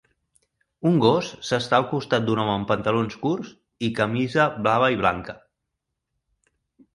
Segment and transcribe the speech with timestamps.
[0.91, 3.53] Un gos s'està al costat d'un home amb pantalons curts
[3.89, 5.37] i camisa blava i blanca.